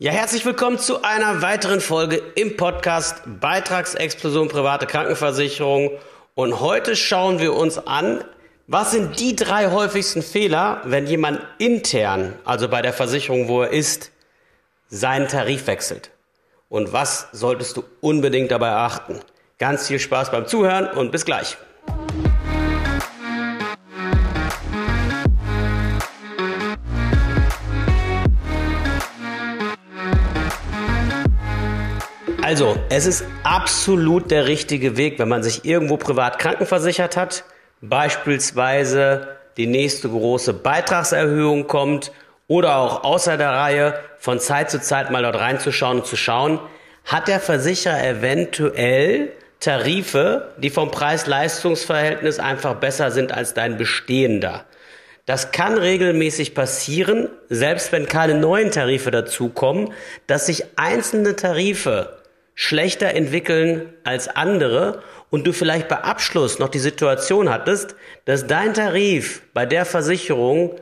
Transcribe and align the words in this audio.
Ja, 0.00 0.12
herzlich 0.12 0.46
willkommen 0.46 0.78
zu 0.78 1.02
einer 1.02 1.42
weiteren 1.42 1.80
Folge 1.80 2.22
im 2.36 2.56
Podcast 2.56 3.20
Beitragsexplosion 3.26 4.46
private 4.46 4.86
Krankenversicherung. 4.86 5.90
Und 6.36 6.60
heute 6.60 6.94
schauen 6.94 7.40
wir 7.40 7.52
uns 7.54 7.78
an, 7.78 8.22
was 8.68 8.92
sind 8.92 9.18
die 9.18 9.34
drei 9.34 9.72
häufigsten 9.72 10.22
Fehler, 10.22 10.82
wenn 10.84 11.08
jemand 11.08 11.40
intern, 11.58 12.34
also 12.44 12.68
bei 12.68 12.80
der 12.80 12.92
Versicherung, 12.92 13.48
wo 13.48 13.62
er 13.62 13.70
ist, 13.70 14.12
seinen 14.86 15.26
Tarif 15.26 15.66
wechselt. 15.66 16.10
Und 16.68 16.92
was 16.92 17.26
solltest 17.32 17.76
du 17.76 17.82
unbedingt 18.00 18.52
dabei 18.52 18.70
achten? 18.70 19.18
Ganz 19.58 19.88
viel 19.88 19.98
Spaß 19.98 20.30
beim 20.30 20.46
Zuhören 20.46 20.86
und 20.96 21.10
bis 21.10 21.24
gleich. 21.24 21.56
Also, 32.48 32.78
es 32.88 33.04
ist 33.04 33.26
absolut 33.42 34.30
der 34.30 34.46
richtige 34.46 34.96
Weg, 34.96 35.18
wenn 35.18 35.28
man 35.28 35.42
sich 35.42 35.66
irgendwo 35.66 35.98
privat 35.98 36.38
krankenversichert 36.38 37.14
hat, 37.14 37.44
beispielsweise 37.82 39.36
die 39.58 39.66
nächste 39.66 40.08
große 40.08 40.54
Beitragserhöhung 40.54 41.66
kommt 41.66 42.10
oder 42.46 42.76
auch 42.76 43.04
außer 43.04 43.36
der 43.36 43.50
Reihe 43.50 44.00
von 44.16 44.40
Zeit 44.40 44.70
zu 44.70 44.80
Zeit 44.80 45.10
mal 45.10 45.24
dort 45.24 45.36
reinzuschauen 45.36 45.98
und 45.98 46.06
zu 46.06 46.16
schauen, 46.16 46.58
hat 47.04 47.28
der 47.28 47.38
Versicherer 47.38 48.02
eventuell 48.02 49.30
Tarife, 49.60 50.54
die 50.56 50.70
vom 50.70 50.90
Preis-Leistungs-Verhältnis 50.90 52.38
einfach 52.38 52.76
besser 52.76 53.10
sind 53.10 53.30
als 53.30 53.52
dein 53.52 53.76
bestehender. 53.76 54.64
Das 55.26 55.52
kann 55.52 55.76
regelmäßig 55.76 56.54
passieren, 56.54 57.28
selbst 57.50 57.92
wenn 57.92 58.06
keine 58.06 58.36
neuen 58.36 58.70
Tarife 58.70 59.10
dazukommen, 59.10 59.92
dass 60.26 60.46
sich 60.46 60.64
einzelne 60.76 61.36
Tarife 61.36 62.17
schlechter 62.60 63.14
entwickeln 63.14 63.94
als 64.02 64.26
andere 64.26 65.04
und 65.30 65.46
du 65.46 65.52
vielleicht 65.52 65.86
bei 65.86 65.98
Abschluss 65.98 66.58
noch 66.58 66.68
die 66.68 66.80
Situation 66.80 67.48
hattest, 67.50 67.94
dass 68.24 68.48
dein 68.48 68.74
Tarif 68.74 69.42
bei 69.54 69.64
der 69.64 69.84
Versicherung 69.84 70.74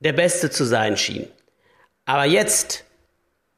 der 0.00 0.12
beste 0.12 0.50
zu 0.50 0.64
sein 0.64 0.96
schien. 0.96 1.28
Aber 2.06 2.24
jetzt, 2.24 2.84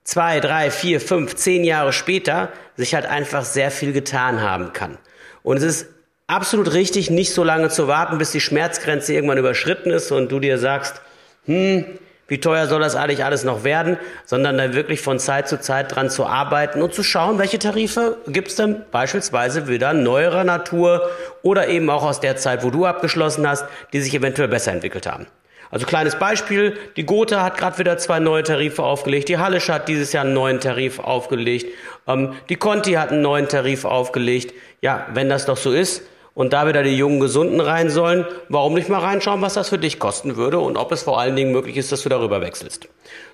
zwei, 0.05 0.41
drei, 0.41 0.71
vier, 0.71 1.01
fünf, 1.01 1.37
zehn 1.37 1.65
Jahre 1.65 1.95
später, 1.95 2.53
sich 2.77 2.95
halt 2.95 3.07
einfach 3.07 3.47
sehr 3.47 3.71
viel 3.71 3.95
getan 3.95 4.43
haben 4.43 4.75
kann. 4.75 4.99
Und 5.43 5.57
es 5.57 5.63
ist 5.63 5.87
absolut 6.27 6.75
richtig, 6.75 7.09
nicht 7.09 7.33
so 7.33 7.45
lange 7.45 7.71
zu 7.71 7.89
warten, 7.89 8.19
bis 8.19 8.33
die 8.33 8.43
Schmerzgrenze 8.43 9.15
irgendwann 9.15 9.39
überschritten 9.39 9.91
ist 9.91 10.13
und 10.13 10.31
du 10.31 10.39
dir 10.39 10.59
sagst, 10.59 11.01
hm, 11.47 11.99
wie 12.29 12.39
teuer 12.39 12.67
soll 12.67 12.81
das 12.81 12.97
eigentlich 12.97 13.25
alles 13.25 13.45
noch 13.45 13.65
werden, 13.65 13.97
sondern 14.25 14.59
da 14.59 14.75
wirklich 14.75 15.01
von 15.01 15.19
Zeit 15.19 15.49
zu 15.49 15.61
Zeit 15.61 15.95
dran 15.95 16.11
zu 16.11 16.27
arbeiten 16.27 16.83
und 16.83 16.93
zu 16.93 17.03
schauen, 17.03 17.39
welche 17.39 17.59
Tarife 17.59 18.17
gibt 18.27 18.49
es 18.49 18.57
denn 18.57 18.85
beispielsweise 18.91 19.69
wieder 19.69 19.93
neuerer 19.93 20.45
Natur 20.45 21.09
oder 21.43 21.69
eben 21.69 21.89
auch 21.91 22.03
aus 22.03 22.21
der 22.21 22.37
Zeit, 22.37 22.65
wo 22.65 22.71
du 22.71 22.85
abgeschlossen 22.85 23.49
hast, 23.49 23.65
die 23.93 24.01
sich 24.01 24.15
eventuell 24.15 24.49
besser 24.49 24.73
entwickelt 24.73 25.07
haben. 25.07 25.27
Also 25.71 25.85
kleines 25.85 26.17
Beispiel, 26.17 26.77
die 26.97 27.05
Gotha 27.05 27.43
hat 27.43 27.59
gerade 27.59 27.79
wieder 27.79 27.99
zwei 27.99 28.21
neue 28.21 28.43
Tarife 28.43 28.83
aufgelegt, 28.83 29.29
die 29.29 29.39
Hallisch 29.39 29.69
hat 29.69 29.89
dieses 29.89 30.13
Jahr 30.13 30.25
einen 30.25 30.35
neuen 30.35 30.61
Tarif 30.61 31.01
aufgelegt, 31.01 31.67
ähm, 32.07 32.35
die 32.49 32.57
Conti 32.57 32.93
hat 32.93 33.11
einen 33.11 33.23
neuen 33.23 33.49
Tarif 33.49 33.85
aufgelegt. 33.85 34.55
Ja, 34.81 35.07
wenn 35.13 35.29
das 35.29 35.47
doch 35.47 35.57
so 35.57 35.73
ist, 35.73 36.03
und 36.37 36.53
da 36.53 36.69
wieder 36.69 36.83
die 36.83 36.97
jungen 36.97 37.19
Gesunden 37.19 37.61
rein 37.61 37.89
sollen, 37.89 38.27
warum 38.51 38.75
nicht 38.75 38.91
mal 38.91 39.01
reinschauen, 39.01 39.41
was 39.41 39.55
das 39.55 39.71
für 39.71 39.79
dich 39.79 39.99
kosten 39.99 40.37
würde 40.37 40.59
und 40.59 40.77
ob 40.77 40.93
es 40.93 41.03
vor 41.03 41.19
allen 41.19 41.35
Dingen 41.35 41.51
möglich 41.51 41.79
ist, 41.79 41.91
dass 41.91 42.03
du 42.03 42.11
darüber 42.11 42.43
wechselst. 42.43 42.89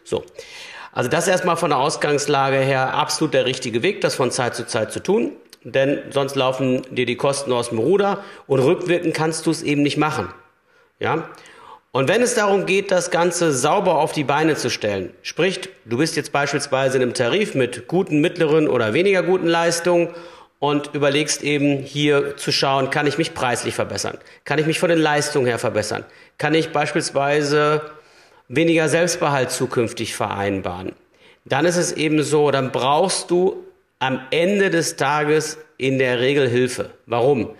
So. 0.04 0.22
Also 0.92 1.10
das 1.10 1.26
erstmal 1.26 1.56
von 1.56 1.70
der 1.70 1.80
Ausgangslage 1.80 2.58
her 2.58 2.94
absolut 2.94 3.34
der 3.34 3.44
richtige 3.44 3.82
Weg, 3.82 4.02
das 4.02 4.14
von 4.14 4.30
Zeit 4.30 4.54
zu 4.54 4.66
Zeit 4.66 4.92
zu 4.92 5.00
tun, 5.00 5.32
denn 5.64 5.98
sonst 6.10 6.36
laufen 6.36 6.82
dir 6.94 7.04
die 7.04 7.16
Kosten 7.16 7.52
aus 7.52 7.70
dem 7.70 7.78
Ruder 7.78 8.22
und 8.46 8.60
rückwirkend 8.60 9.14
kannst 9.14 9.46
du 9.46 9.50
es 9.50 9.64
eben 9.64 9.82
nicht 9.82 9.96
machen. 9.96 10.28
Ja? 11.00 11.28
Und 11.90 12.08
wenn 12.08 12.22
es 12.22 12.34
darum 12.34 12.66
geht, 12.66 12.92
das 12.92 13.10
Ganze 13.10 13.52
sauber 13.52 13.98
auf 13.98 14.12
die 14.12 14.22
Beine 14.24 14.54
zu 14.54 14.70
stellen, 14.70 15.12
sprich, 15.22 15.60
du 15.86 15.98
bist 15.98 16.14
jetzt 16.14 16.30
beispielsweise 16.30 16.98
in 16.98 17.02
einem 17.02 17.14
Tarif 17.14 17.56
mit 17.56 17.88
guten, 17.88 18.20
mittleren 18.20 18.68
oder 18.68 18.94
weniger 18.94 19.24
guten 19.24 19.48
Leistungen 19.48 20.10
und 20.62 20.94
überlegst 20.94 21.42
eben 21.42 21.78
hier 21.78 22.36
zu 22.36 22.52
schauen, 22.52 22.90
kann 22.90 23.08
ich 23.08 23.18
mich 23.18 23.34
preislich 23.34 23.74
verbessern? 23.74 24.16
Kann 24.44 24.60
ich 24.60 24.66
mich 24.66 24.78
von 24.78 24.90
den 24.90 25.00
Leistungen 25.00 25.46
her 25.46 25.58
verbessern? 25.58 26.04
Kann 26.38 26.54
ich 26.54 26.70
beispielsweise 26.70 27.90
weniger 28.46 28.88
Selbstbehalt 28.88 29.50
zukünftig 29.50 30.14
vereinbaren? 30.14 30.92
Dann 31.44 31.64
ist 31.66 31.78
es 31.78 31.90
eben 31.90 32.22
so, 32.22 32.52
dann 32.52 32.70
brauchst 32.70 33.32
du 33.32 33.56
am 33.98 34.20
Ende 34.30 34.70
des 34.70 34.94
Tages 34.94 35.58
in 35.78 35.98
der 35.98 36.20
Regel 36.20 36.48
Hilfe. 36.48 36.90
Warum? 37.06 37.50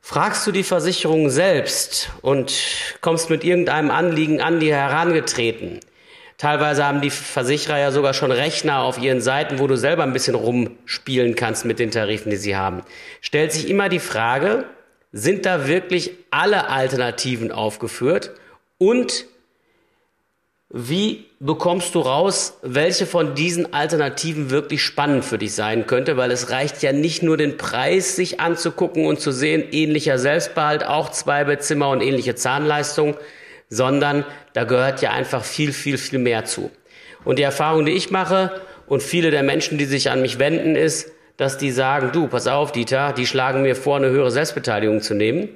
Fragst 0.00 0.44
du 0.44 0.50
die 0.50 0.64
Versicherung 0.64 1.30
selbst 1.30 2.10
und 2.20 2.52
kommst 3.00 3.30
mit 3.30 3.44
irgendeinem 3.44 3.92
Anliegen 3.92 4.40
an 4.40 4.58
dir 4.58 4.74
herangetreten, 4.74 5.78
Teilweise 6.42 6.84
haben 6.84 7.00
die 7.00 7.10
Versicherer 7.10 7.78
ja 7.78 7.92
sogar 7.92 8.14
schon 8.14 8.32
Rechner 8.32 8.80
auf 8.80 8.98
ihren 8.98 9.20
Seiten, 9.20 9.60
wo 9.60 9.68
du 9.68 9.76
selber 9.76 10.02
ein 10.02 10.12
bisschen 10.12 10.34
rumspielen 10.34 11.36
kannst 11.36 11.64
mit 11.64 11.78
den 11.78 11.92
Tarifen, 11.92 12.30
die 12.30 12.36
sie 12.36 12.56
haben. 12.56 12.82
Stellt 13.20 13.52
sich 13.52 13.70
immer 13.70 13.88
die 13.88 14.00
Frage, 14.00 14.64
sind 15.12 15.46
da 15.46 15.68
wirklich 15.68 16.10
alle 16.32 16.68
Alternativen 16.68 17.52
aufgeführt 17.52 18.32
und 18.78 19.26
wie 20.68 21.26
bekommst 21.38 21.94
du 21.94 22.00
raus, 22.00 22.58
welche 22.62 23.06
von 23.06 23.36
diesen 23.36 23.72
Alternativen 23.72 24.50
wirklich 24.50 24.82
spannend 24.82 25.24
für 25.24 25.38
dich 25.38 25.54
sein 25.54 25.86
könnte? 25.86 26.16
Weil 26.16 26.32
es 26.32 26.50
reicht 26.50 26.82
ja 26.82 26.92
nicht 26.92 27.22
nur 27.22 27.36
den 27.36 27.56
Preis 27.56 28.16
sich 28.16 28.40
anzugucken 28.40 29.06
und 29.06 29.20
zu 29.20 29.30
sehen, 29.30 29.62
ähnlicher 29.70 30.18
Selbstbehalt, 30.18 30.82
auch 30.82 31.12
zwei 31.12 31.44
Bettzimmer 31.44 31.90
und 31.90 32.00
ähnliche 32.00 32.34
Zahnleistung 32.34 33.16
sondern 33.72 34.26
da 34.52 34.64
gehört 34.64 35.00
ja 35.00 35.12
einfach 35.12 35.44
viel, 35.44 35.72
viel, 35.72 35.96
viel 35.96 36.18
mehr 36.18 36.44
zu. 36.44 36.70
Und 37.24 37.38
die 37.38 37.42
Erfahrung, 37.42 37.86
die 37.86 37.92
ich 37.92 38.10
mache 38.10 38.60
und 38.86 39.02
viele 39.02 39.30
der 39.30 39.42
Menschen, 39.42 39.78
die 39.78 39.86
sich 39.86 40.10
an 40.10 40.20
mich 40.20 40.38
wenden, 40.38 40.76
ist, 40.76 41.10
dass 41.38 41.56
die 41.56 41.70
sagen, 41.70 42.10
du, 42.12 42.28
pass 42.28 42.46
auf, 42.46 42.72
Dieter, 42.72 43.14
die 43.14 43.26
schlagen 43.26 43.62
mir 43.62 43.74
vor, 43.74 43.96
eine 43.96 44.10
höhere 44.10 44.30
Selbstbeteiligung 44.30 45.00
zu 45.00 45.14
nehmen 45.14 45.48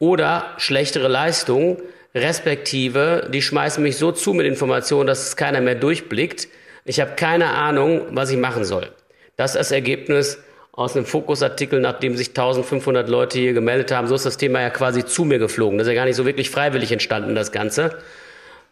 oder 0.00 0.46
schlechtere 0.56 1.06
Leistungen, 1.06 1.76
respektive, 2.12 3.28
die 3.32 3.40
schmeißen 3.40 3.80
mich 3.80 3.96
so 3.98 4.10
zu 4.10 4.34
mit 4.34 4.46
Informationen, 4.46 5.06
dass 5.06 5.28
es 5.28 5.36
keiner 5.36 5.60
mehr 5.60 5.76
durchblickt. 5.76 6.48
Ich 6.84 7.00
habe 7.00 7.12
keine 7.14 7.50
Ahnung, 7.50 8.02
was 8.10 8.32
ich 8.32 8.36
machen 8.36 8.64
soll. 8.64 8.90
Das 9.36 9.52
ist 9.52 9.58
das 9.58 9.70
Ergebnis 9.70 10.42
aus 10.72 10.96
einem 10.96 11.06
Fokusartikel, 11.06 11.80
nachdem 11.80 12.16
sich 12.16 12.28
1500 12.28 13.08
Leute 13.08 13.38
hier 13.38 13.52
gemeldet 13.52 13.92
haben. 13.92 14.06
So 14.06 14.14
ist 14.14 14.26
das 14.26 14.36
Thema 14.36 14.60
ja 14.60 14.70
quasi 14.70 15.04
zu 15.04 15.24
mir 15.24 15.38
geflogen. 15.38 15.78
Das 15.78 15.86
ist 15.86 15.92
ja 15.92 15.96
gar 15.96 16.06
nicht 16.06 16.16
so 16.16 16.26
wirklich 16.26 16.50
freiwillig 16.50 16.92
entstanden, 16.92 17.34
das 17.34 17.52
Ganze. 17.52 17.98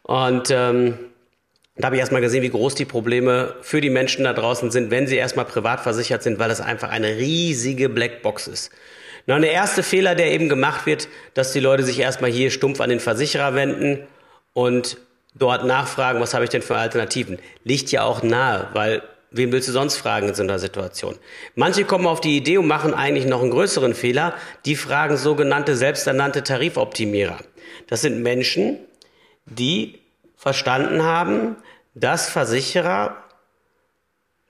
Und 0.02 0.50
ähm, 0.50 0.98
da 1.76 1.86
habe 1.86 1.96
ich 1.96 2.00
erstmal 2.00 2.20
gesehen, 2.20 2.42
wie 2.42 2.50
groß 2.50 2.74
die 2.74 2.84
Probleme 2.84 3.54
für 3.62 3.80
die 3.80 3.90
Menschen 3.90 4.24
da 4.24 4.32
draußen 4.32 4.70
sind, 4.70 4.90
wenn 4.90 5.06
sie 5.06 5.16
erstmal 5.16 5.44
privat 5.44 5.80
versichert 5.80 6.22
sind, 6.22 6.38
weil 6.38 6.48
das 6.48 6.60
einfach 6.60 6.90
eine 6.90 7.16
riesige 7.16 7.88
Blackbox 7.88 8.48
ist. 8.48 8.72
Na, 9.26 9.38
der 9.38 9.52
erste 9.52 9.82
Fehler, 9.82 10.14
der 10.14 10.32
eben 10.32 10.48
gemacht 10.48 10.86
wird, 10.86 11.08
dass 11.34 11.52
die 11.52 11.60
Leute 11.60 11.82
sich 11.82 12.00
erstmal 12.00 12.30
hier 12.30 12.50
stumpf 12.50 12.80
an 12.80 12.90
den 12.90 12.98
Versicherer 12.98 13.54
wenden 13.54 14.06
und 14.54 14.96
dort 15.34 15.66
nachfragen, 15.66 16.20
was 16.20 16.34
habe 16.34 16.44
ich 16.44 16.50
denn 16.50 16.62
für 16.62 16.76
Alternativen. 16.76 17.38
Liegt 17.62 17.92
ja 17.92 18.02
auch 18.04 18.22
nahe, 18.22 18.68
weil 18.72 19.02
Wen 19.30 19.52
willst 19.52 19.68
du 19.68 19.72
sonst 19.72 19.96
fragen 19.96 20.28
in 20.28 20.34
so 20.34 20.42
einer 20.42 20.58
Situation? 20.58 21.16
Manche 21.54 21.84
kommen 21.84 22.06
auf 22.06 22.20
die 22.20 22.36
Idee 22.36 22.58
und 22.58 22.66
machen 22.66 22.94
eigentlich 22.94 23.26
noch 23.26 23.42
einen 23.42 23.50
größeren 23.50 23.94
Fehler. 23.94 24.34
Die 24.64 24.74
fragen 24.74 25.16
sogenannte 25.16 25.76
selbsternannte 25.76 26.42
Tarifoptimierer. 26.42 27.38
Das 27.88 28.00
sind 28.00 28.22
Menschen, 28.22 28.78
die 29.44 29.98
verstanden 30.36 31.02
haben, 31.02 31.56
dass 31.94 32.30
Versicherer 32.30 33.16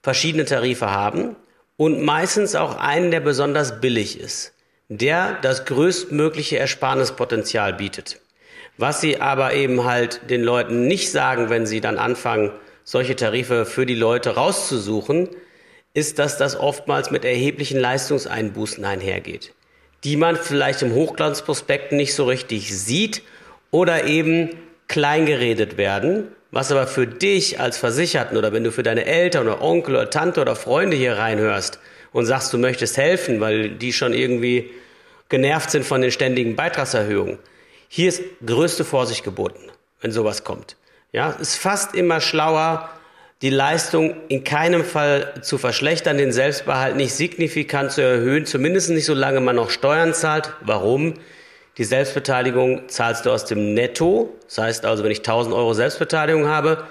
verschiedene 0.03 0.45
Tarife 0.45 0.91
haben 0.91 1.35
und 1.77 2.03
meistens 2.03 2.55
auch 2.55 2.77
einen, 2.77 3.11
der 3.11 3.21
besonders 3.21 3.81
billig 3.81 4.21
ist, 4.21 4.55
der 4.89 5.39
das 5.43 5.65
größtmögliche 5.65 6.59
Ersparnispotenzial 6.59 7.75
bietet. 7.75 8.21
Was 8.77 9.01
sie 9.01 9.21
aber 9.21 9.55
eben 9.55 9.85
halt 9.85 10.31
den 10.31 10.43
Leuten 10.43 10.87
nicht 10.87 11.11
sagen, 11.11 11.51
wenn 11.51 11.67
sie 11.67 11.81
dann 11.81 11.99
anfangen, 11.99 12.53
solche 12.88 13.17
Tarife 13.17 13.67
für 13.67 13.85
die 13.85 13.94
Leute 13.94 14.31
rauszusuchen, 14.31 15.29
ist, 15.93 16.19
dass 16.19 16.38
das 16.38 16.58
oftmals 16.58 17.11
mit 17.11 17.23
erheblichen 17.23 17.79
Leistungseinbußen 17.79 18.82
einhergeht, 18.82 19.52
die 20.05 20.17
man 20.17 20.37
vielleicht 20.37 20.81
im 20.81 20.94
Hochglanzprospekt 20.94 21.93
nicht 21.93 22.14
so 22.14 22.25
richtig 22.25 22.75
sieht 22.75 23.20
oder 23.70 24.05
eben 24.05 24.56
kleingeredet 24.88 25.76
werden, 25.76 26.29
was 26.50 26.73
aber 26.73 26.87
für 26.87 27.06
dich 27.06 27.61
als 27.61 27.76
Versicherten 27.76 28.38
oder 28.38 28.55
wenn 28.55 28.64
du 28.64 28.73
für 28.73 28.82
deine 28.82 29.05
Eltern 29.05 29.46
oder 29.46 29.61
Onkel 29.61 29.94
oder 29.94 30.08
Tante 30.08 30.40
oder 30.40 30.56
Freunde 30.56 30.96
hier 30.96 31.19
reinhörst 31.19 31.81
und 32.12 32.25
sagst, 32.25 32.55
du 32.55 32.56
möchtest 32.56 32.96
helfen, 32.96 33.38
weil 33.43 33.69
die 33.69 33.93
schon 33.93 34.14
irgendwie 34.14 34.70
genervt 35.29 35.73
sind 35.73 35.85
von 35.85 36.00
den 36.00 36.11
ständigen 36.11 36.56
Beitragserhöhungen, 36.56 37.38
hier 37.88 38.08
ist 38.08 38.23
größte 38.46 38.87
Vorsicht 38.87 39.25
geboten, 39.25 39.61
wenn 40.00 40.11
sowas 40.11 40.43
kommt. 40.43 40.79
Ja, 41.13 41.31
ist 41.31 41.57
fast 41.57 41.95
immer 41.95 42.21
schlauer, 42.21 42.91
die 43.41 43.49
Leistung 43.49 44.15
in 44.29 44.45
keinem 44.45 44.85
Fall 44.85 45.33
zu 45.41 45.57
verschlechtern, 45.57 46.19
den 46.19 46.33
Selbstbehalt 46.33 46.97
nicht 46.97 47.15
signifikant 47.15 47.93
zu 47.93 48.03
erhöhen, 48.03 48.45
zumindest 48.45 48.91
nicht 48.91 49.07
solange 49.07 49.41
man 49.41 49.57
noch 49.57 49.71
Steuern 49.71 50.13
zahlt. 50.13 50.53
Warum? 50.61 51.15
Die 51.79 51.85
Selbstbeteiligung 51.85 52.89
zahlst 52.89 53.25
du 53.25 53.31
aus 53.31 53.47
dem 53.47 53.73
Netto. 53.73 54.35
Das 54.47 54.59
heißt 54.59 54.85
also, 54.85 55.03
wenn 55.03 55.13
ich 55.13 55.21
1000 55.21 55.55
Euro 55.55 55.73
Selbstbeteiligung 55.73 56.47
habe, 56.47 56.85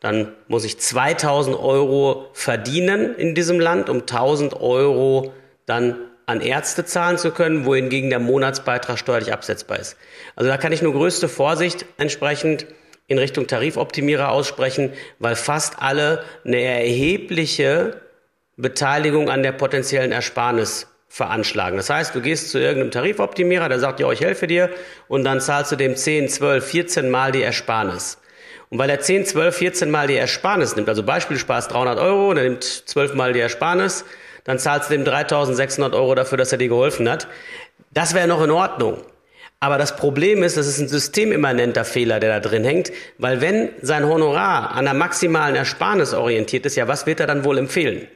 dann 0.00 0.32
muss 0.48 0.64
ich 0.64 0.78
2000 0.78 1.56
Euro 1.56 2.28
verdienen 2.34 3.14
in 3.14 3.34
diesem 3.34 3.58
Land, 3.58 3.88
um 3.88 4.00
1000 4.00 4.60
Euro 4.60 5.32
dann 5.64 5.96
an 6.26 6.40
Ärzte 6.40 6.84
zahlen 6.84 7.16
zu 7.16 7.30
können, 7.30 7.64
wohingegen 7.64 8.10
der 8.10 8.18
Monatsbeitrag 8.18 8.98
steuerlich 8.98 9.32
absetzbar 9.32 9.78
ist. 9.78 9.96
Also 10.36 10.50
da 10.50 10.58
kann 10.58 10.72
ich 10.72 10.82
nur 10.82 10.92
größte 10.92 11.28
Vorsicht 11.28 11.86
entsprechend 11.96 12.66
in 13.06 13.18
Richtung 13.18 13.46
Tarifoptimierer 13.46 14.30
aussprechen, 14.30 14.92
weil 15.18 15.36
fast 15.36 15.82
alle 15.82 16.24
eine 16.44 16.60
erhebliche 16.60 18.00
Beteiligung 18.56 19.28
an 19.28 19.42
der 19.42 19.52
potenziellen 19.52 20.12
Ersparnis 20.12 20.86
veranschlagen. 21.08 21.76
Das 21.76 21.90
heißt, 21.90 22.14
du 22.14 22.22
gehst 22.22 22.50
zu 22.50 22.58
irgendeinem 22.58 22.90
Tarifoptimierer, 22.90 23.68
der 23.68 23.78
sagt, 23.78 24.00
ja, 24.00 24.10
ich 24.10 24.22
helfe 24.22 24.46
dir 24.46 24.70
und 25.08 25.24
dann 25.24 25.40
zahlst 25.40 25.70
du 25.72 25.76
dem 25.76 25.94
10, 25.94 26.28
12, 26.28 26.64
14 26.64 27.10
Mal 27.10 27.32
die 27.32 27.42
Ersparnis. 27.42 28.18
Und 28.70 28.78
weil 28.78 28.88
er 28.88 29.00
10, 29.00 29.26
12, 29.26 29.54
14 29.54 29.90
Mal 29.90 30.06
die 30.06 30.16
Ersparnis 30.16 30.74
nimmt, 30.74 30.88
also 30.88 31.02
Beispiel, 31.02 31.36
sparst 31.36 31.72
300 31.72 31.98
Euro 31.98 32.30
und 32.30 32.38
er 32.38 32.44
nimmt 32.44 32.64
12 32.64 33.12
Mal 33.12 33.34
die 33.34 33.40
Ersparnis, 33.40 34.06
dann 34.44 34.58
zahlst 34.58 34.88
du 34.88 34.94
dem 34.94 35.04
3600 35.04 35.94
Euro 35.94 36.14
dafür, 36.14 36.38
dass 36.38 36.52
er 36.52 36.58
dir 36.58 36.68
geholfen 36.68 37.08
hat. 37.10 37.28
Das 37.90 38.14
wäre 38.14 38.26
noch 38.26 38.42
in 38.42 38.50
Ordnung. 38.50 39.02
Aber 39.62 39.78
das 39.78 39.94
Problem 39.94 40.42
ist, 40.42 40.56
das 40.56 40.66
ist 40.66 40.80
ein 40.80 40.88
systemimmanenter 40.88 41.84
Fehler, 41.84 42.18
der 42.18 42.40
da 42.40 42.48
drin 42.48 42.64
hängt, 42.64 42.90
weil 43.18 43.40
wenn 43.40 43.68
sein 43.80 44.04
Honorar 44.04 44.72
an 44.72 44.86
der 44.86 44.94
maximalen 44.94 45.54
Ersparnis 45.54 46.14
orientiert 46.14 46.66
ist, 46.66 46.74
ja, 46.74 46.88
was 46.88 47.06
wird 47.06 47.20
er 47.20 47.28
dann 47.28 47.44
wohl 47.44 47.58
empfehlen? 47.58 48.08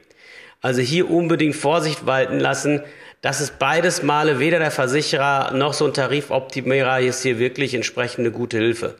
Also 0.61 0.81
hier 0.81 1.09
unbedingt 1.09 1.55
Vorsicht 1.55 2.05
walten 2.05 2.41
lassen. 2.41 2.81
Das 3.21 3.39
ist 3.39 3.59
beides 3.59 4.03
Male 4.03 4.39
weder 4.39 4.59
der 4.59 4.71
Versicherer 4.71 5.53
noch 5.53 5.71
so 5.73 5.85
ein 5.85 5.93
Tarifoptimierer 5.93 6.99
ist 6.99 7.23
hier 7.23 7.39
wirklich 7.39 7.73
entsprechende 7.73 8.31
gute 8.31 8.57
Hilfe. 8.57 8.95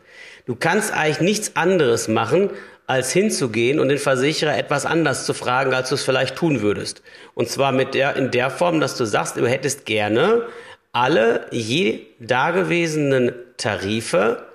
Du 0.45 0.55
kannst 0.55 0.93
eigentlich 0.93 1.19
nichts 1.19 1.57
anderes 1.57 2.07
machen, 2.07 2.49
als 2.85 3.11
hinzugehen 3.11 3.77
und 3.77 3.89
den 3.89 3.97
Versicherer 3.97 4.57
etwas 4.57 4.85
anders 4.85 5.25
zu 5.25 5.33
fragen, 5.33 5.73
als 5.73 5.89
du 5.89 5.95
es 5.95 6.03
vielleicht 6.05 6.37
tun 6.37 6.61
würdest. 6.61 7.01
Und 7.33 7.49
zwar 7.49 7.73
mit 7.73 7.93
der, 7.93 8.15
in 8.15 8.31
der 8.31 8.49
Form, 8.49 8.79
dass 8.79 8.95
du 8.95 9.03
sagst, 9.03 9.35
du 9.35 9.45
hättest 9.45 9.85
gerne 9.85 10.43
alle 10.91 11.45
je 11.51 12.01
dagewesenen 12.19 13.33
Tarife, 13.57 14.45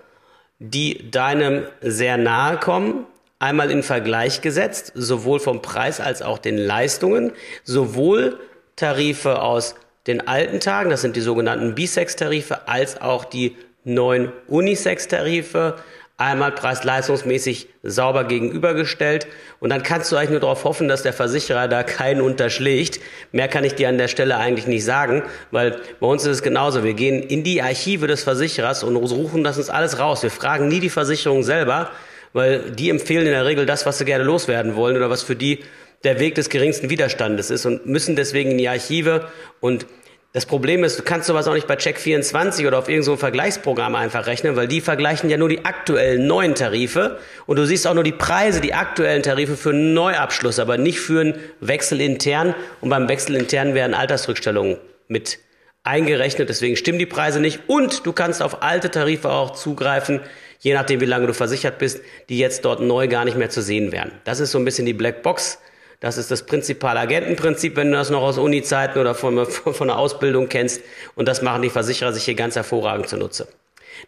die 0.58 1.10
deinem 1.10 1.64
sehr 1.80 2.16
nahe 2.16 2.56
kommen, 2.58 3.06
einmal 3.38 3.70
in 3.70 3.82
Vergleich 3.82 4.40
gesetzt, 4.40 4.92
sowohl 4.94 5.40
vom 5.40 5.62
Preis 5.62 6.00
als 6.00 6.22
auch 6.22 6.38
den 6.38 6.56
Leistungen, 6.56 7.32
sowohl 7.64 8.38
Tarife 8.76 9.42
aus 9.42 9.74
den 10.06 10.26
alten 10.26 10.60
Tagen, 10.60 10.90
das 10.90 11.02
sind 11.02 11.16
die 11.16 11.20
sogenannten 11.20 11.74
Bisex-Tarife, 11.74 12.68
als 12.68 13.00
auch 13.00 13.24
die 13.24 13.56
neuen 13.84 14.32
Unisex-Tarife 14.48 15.76
einmal 16.22 16.52
preis-leistungsmäßig 16.52 17.68
sauber 17.82 18.24
gegenübergestellt. 18.24 19.26
Und 19.60 19.70
dann 19.70 19.82
kannst 19.82 20.10
du 20.10 20.16
eigentlich 20.16 20.30
nur 20.30 20.40
darauf 20.40 20.64
hoffen, 20.64 20.88
dass 20.88 21.02
der 21.02 21.12
Versicherer 21.12 21.68
da 21.68 21.82
keinen 21.82 22.20
unterschlägt. 22.20 23.00
Mehr 23.32 23.48
kann 23.48 23.64
ich 23.64 23.74
dir 23.74 23.88
an 23.88 23.98
der 23.98 24.08
Stelle 24.08 24.36
eigentlich 24.36 24.66
nicht 24.66 24.84
sagen, 24.84 25.22
weil 25.50 25.80
bei 26.00 26.06
uns 26.06 26.22
ist 26.22 26.30
es 26.30 26.42
genauso. 26.42 26.84
Wir 26.84 26.94
gehen 26.94 27.22
in 27.22 27.44
die 27.44 27.62
Archive 27.62 28.06
des 28.06 28.22
Versicherers 28.22 28.82
und 28.84 29.06
suchen 29.06 29.44
das 29.44 29.58
uns 29.58 29.70
alles 29.70 29.98
raus. 29.98 30.22
Wir 30.22 30.30
fragen 30.30 30.68
nie 30.68 30.80
die 30.80 30.90
Versicherung 30.90 31.42
selber, 31.42 31.90
weil 32.32 32.70
die 32.70 32.90
empfehlen 32.90 33.26
in 33.26 33.32
der 33.32 33.44
Regel 33.44 33.66
das, 33.66 33.86
was 33.86 33.98
sie 33.98 34.04
gerne 34.04 34.24
loswerden 34.24 34.76
wollen 34.76 34.96
oder 34.96 35.10
was 35.10 35.22
für 35.22 35.36
die 35.36 35.60
der 36.04 36.18
Weg 36.18 36.34
des 36.34 36.48
geringsten 36.48 36.90
Widerstandes 36.90 37.50
ist 37.50 37.64
und 37.64 37.86
müssen 37.86 38.16
deswegen 38.16 38.52
in 38.52 38.58
die 38.58 38.68
Archive 38.68 39.28
und 39.60 39.86
das 40.32 40.46
Problem 40.46 40.82
ist, 40.82 40.98
du 40.98 41.02
kannst 41.02 41.26
sowas 41.26 41.46
auch 41.46 41.52
nicht 41.52 41.66
bei 41.66 41.74
Check24 41.74 42.66
oder 42.66 42.78
auf 42.78 42.88
irgendeinem 42.88 43.02
so 43.02 43.16
Vergleichsprogramm 43.18 43.94
einfach 43.94 44.26
rechnen, 44.26 44.56
weil 44.56 44.66
die 44.66 44.80
vergleichen 44.80 45.28
ja 45.28 45.36
nur 45.36 45.50
die 45.50 45.66
aktuellen 45.66 46.26
neuen 46.26 46.54
Tarife 46.54 47.18
und 47.46 47.56
du 47.56 47.66
siehst 47.66 47.86
auch 47.86 47.92
nur 47.92 48.02
die 48.02 48.12
Preise, 48.12 48.62
die 48.62 48.72
aktuellen 48.72 49.22
Tarife 49.22 49.58
für 49.58 49.70
einen 49.70 49.92
Neuabschluss, 49.92 50.58
aber 50.58 50.78
nicht 50.78 51.00
für 51.00 51.20
einen 51.20 51.34
Wechsel 51.60 52.00
intern. 52.00 52.54
Und 52.80 52.88
beim 52.88 53.10
Wechsel 53.10 53.36
intern 53.36 53.74
werden 53.74 53.92
Altersrückstellungen 53.92 54.78
mit 55.06 55.38
eingerechnet, 55.84 56.48
deswegen 56.48 56.76
stimmen 56.76 56.98
die 56.98 57.06
Preise 57.06 57.38
nicht. 57.38 57.60
Und 57.66 58.06
du 58.06 58.14
kannst 58.14 58.42
auf 58.42 58.62
alte 58.62 58.90
Tarife 58.90 59.28
auch 59.28 59.50
zugreifen, 59.50 60.20
je 60.60 60.72
nachdem, 60.72 61.02
wie 61.02 61.06
lange 61.06 61.26
du 61.26 61.34
versichert 61.34 61.78
bist, 61.78 62.00
die 62.30 62.38
jetzt 62.38 62.64
dort 62.64 62.80
neu 62.80 63.06
gar 63.06 63.26
nicht 63.26 63.36
mehr 63.36 63.50
zu 63.50 63.60
sehen 63.60 63.92
wären. 63.92 64.12
Das 64.24 64.40
ist 64.40 64.52
so 64.52 64.58
ein 64.58 64.64
bisschen 64.64 64.86
die 64.86 64.94
Blackbox 64.94 65.58
das 66.02 66.18
ist 66.18 66.32
das 66.32 66.42
prinzipale 66.42 66.98
Agentenprinzip, 66.98 67.76
wenn 67.76 67.92
du 67.92 67.96
das 67.96 68.10
noch 68.10 68.22
aus 68.22 68.36
Uni-Zeiten 68.36 68.98
oder 68.98 69.14
von, 69.14 69.46
von 69.46 69.86
der 69.86 69.98
Ausbildung 69.98 70.48
kennst. 70.48 70.82
Und 71.14 71.28
das 71.28 71.42
machen 71.42 71.62
die 71.62 71.70
Versicherer 71.70 72.12
sich 72.12 72.24
hier 72.24 72.34
ganz 72.34 72.56
hervorragend 72.56 73.08
zunutze. 73.08 73.46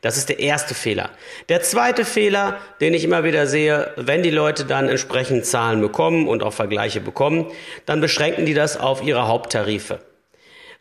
Das 0.00 0.17
ist 0.17 0.29
der 0.29 0.41
erste 0.41 0.75
Fehler. 0.75 1.11
Der 1.49 1.62
zweite 1.62 2.05
Fehler, 2.05 2.58
den 2.81 2.94
ich 2.94 3.05
immer 3.05 3.23
wieder 3.23 3.46
sehe, 3.46 3.93
wenn 3.94 4.25
die 4.25 4.31
Leute 4.31 4.64
dann 4.64 4.88
entsprechend 4.88 5.46
Zahlen 5.46 5.81
bekommen 5.81 6.26
und 6.26 6.43
auch 6.43 6.52
Vergleiche 6.52 7.00
bekommen, 7.00 7.46
dann 7.87 8.00
beschränken 8.00 8.44
die 8.44 8.55
das 8.55 8.76
auf 8.76 9.05
ihre 9.05 9.29
Haupttarife 9.29 10.00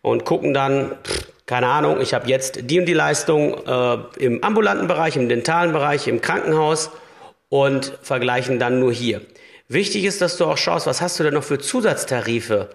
und 0.02 0.26
gucken 0.26 0.56
dann, 0.56 0.98
keine 1.46 1.68
Ahnung, 1.68 2.02
ich 2.02 2.16
habe 2.16 2.28
jetzt 2.28 2.72
die 2.72 2.80
und 2.80 2.88
die 2.88 2.94
Leistung 2.94 3.56
äh, 3.68 3.98
im 4.18 4.44
ambulanten 4.44 4.88
Bereich, 4.88 5.16
im 5.16 5.30
dentalen 5.30 5.74
Bereich, 5.74 6.08
im 6.08 6.22
Krankenhaus 6.22 6.90
und 7.50 8.00
vergleichen 8.02 8.58
dann 8.58 8.80
nur 8.80 8.92
hier. 8.92 9.22
Wichtig 9.74 10.06
ist, 10.06 10.22
dass 10.22 10.38
du 10.38 10.46
auch 10.46 10.58
schaust, 10.58 10.86
was 10.86 11.02
hast 11.02 11.20
du 11.20 11.24
denn 11.24 11.34
noch 11.34 11.44
für 11.44 11.58
Zusatztarife 11.58 12.70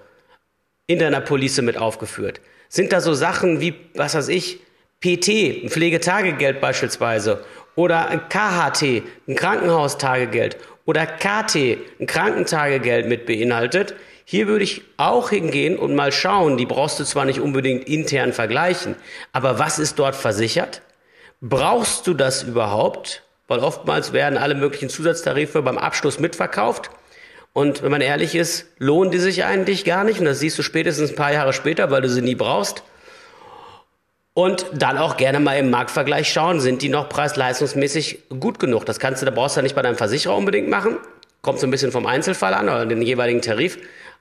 in 0.89 0.99
deiner 0.99 1.21
Police 1.21 1.63
mit 1.63 1.77
aufgeführt? 1.77 2.41
Sind 2.69 2.93
da 2.93 3.01
so 3.01 3.15
Sachen 3.15 3.61
wie, 3.61 3.75
was 3.95 4.17
weiß 4.17 4.29
ich, 4.29 4.59
PT, 5.01 5.63
ein 5.63 5.69
Pflegetagegeld 5.71 6.61
beispielsweise, 6.61 7.45
oder 7.77 8.09
ein 8.09 8.29
KHT, 8.29 9.05
ein 9.29 9.37
Krankenhaustagegeld, 9.37 10.57
oder 10.87 11.07
KT, 11.07 11.79
ein 12.01 12.07
Krankentagegeld 12.07 13.07
mit 13.07 13.27
beinhaltet? 13.27 13.95
Hier 14.25 14.49
würde 14.49 14.65
ich 14.65 14.83
auch 14.97 15.31
hingehen 15.31 15.79
und 15.79 15.95
mal 15.95 16.11
schauen, 16.11 16.57
die 16.57 16.67
brauchst 16.67 16.99
du 16.99 17.05
zwar 17.05 17.27
nicht 17.27 17.39
unbedingt 17.39 17.89
intern 17.89 18.33
vergleichen, 18.33 18.97
aber 19.33 19.61
was 19.61 19.79
ist 19.79 20.01
dort 20.01 20.17
versichert? 20.17 20.83
Brauchst 21.41 22.09
du 22.09 22.15
das 22.15 22.43
überhaupt? 22.43 23.23
Weil 23.49 23.61
oftmals 23.61 24.13
werden 24.13 24.39
alle 24.39 24.55
möglichen 24.55 24.91
Zusatztarife 24.91 25.63
beim 25.63 25.79
Abschluss 25.79 26.21
mitverkauft. 26.21 26.91
Und 27.55 27.83
wenn 27.83 27.91
man 27.91 28.03
ehrlich 28.03 28.35
ist, 28.35 28.67
lohnen 28.79 29.11
die 29.11 29.19
sich 29.19 29.45
eigentlich 29.45 29.85
gar 29.85 30.05
nicht. 30.05 30.21
Und 30.21 30.27
das 30.27 30.39
siehst 30.39 30.59
du 30.59 30.63
spätestens 30.63 31.11
ein 31.11 31.17
paar 31.17 31.33
Jahre 31.33 31.53
später, 31.53 31.91
weil 31.91 32.03
du 32.03 32.09
sie 32.09 32.23
nie 32.23 32.35
brauchst. 32.37 32.85
Und 34.35 34.67
dann 34.73 34.99
auch 34.99 35.17
gerne 35.17 35.41
mal 35.41 35.59
im 35.59 35.71
Marktvergleich 35.71 36.31
schauen, 36.31 36.61
sind 36.61 36.83
die 36.83 36.91
noch 36.91 37.09
preis-leistungsmäßig 37.09 38.29
gut 38.39 38.61
genug. 38.61 38.85
Das 38.87 39.01
kannst 39.01 39.23
du, 39.23 39.27
da 39.27 39.33
brauchst 39.33 39.57
du 39.57 39.61
ja 39.61 39.63
nicht 39.65 39.75
bei 39.75 39.83
deinem 39.83 39.97
Versicherer 39.97 40.37
unbedingt 40.37 40.69
machen. 40.69 40.99
Kommt 41.43 41.59
so 41.59 41.67
ein 41.67 41.73
bisschen 41.73 41.91
vom 41.91 42.07
Einzelfall 42.07 42.55
an 42.55 42.69
oder 42.69 42.87
den 42.87 43.03
jeweiligen 43.03 43.43
Tarif. 43.43 43.79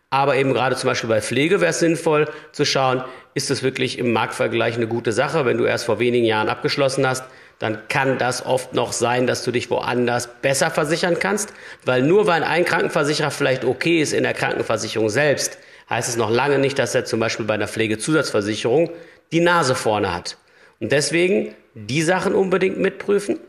Aber 0.10 0.36
eben 0.38 0.54
gerade 0.54 0.76
zum 0.76 0.88
Beispiel 0.88 1.10
bei 1.10 1.22
Pflege 1.22 1.60
wäre 1.60 1.72
es 1.72 1.80
sinnvoll 1.80 2.30
zu 2.54 2.66
schauen, 2.66 3.04
ist 3.34 3.50
das 3.50 3.62
wirklich 3.62 4.00
im 4.00 4.14
Marktvergleich 4.14 4.76
eine 4.76 4.88
gute 4.88 5.12
Sache, 5.12 5.46
wenn 5.46 5.58
du 5.58 5.66
erst 5.66 5.86
vor 5.86 6.00
wenigen 6.00 6.26
Jahren 6.26 6.50
abgeschlossen 6.50 7.06
hast, 7.06 7.26
dann 7.60 7.88
kann 7.88 8.18
das 8.18 8.46
oft 8.46 8.74
noch 8.74 8.94
sein, 8.94 9.26
dass 9.26 9.44
du 9.44 9.52
dich 9.52 9.70
woanders 9.70 10.30
besser 10.42 10.70
versichern 10.70 11.18
kannst, 11.20 11.54
weil 11.86 12.04
nur 12.04 12.28
weil 12.28 12.44
ein 12.44 12.66
Krankenversicherer 12.66 13.32
vielleicht 13.32 13.66
okay 13.66 14.02
ist 14.02 14.14
in 14.14 14.24
der 14.24 14.34
Krankenversicherung 14.34 15.10
selbst, 15.10 15.58
heißt 15.90 16.10
es 16.10 16.18
noch 16.18 16.30
lange 16.30 16.60
nicht, 16.60 16.78
dass 16.78 16.94
er 16.94 17.06
zum 17.06 17.20
Beispiel 17.20 17.46
bei 17.46 17.56
einer 17.56 17.68
Pflegezusatzversicherung 17.68 18.92
die 19.32 19.40
Nase 19.40 19.74
vorne 19.74 20.14
hat. 20.14 20.38
Und 20.80 20.92
deswegen 20.92 21.56
die 21.74 22.02
Sachen 22.02 22.36
unbedingt 22.36 22.78
mitprüfen. 22.78 23.40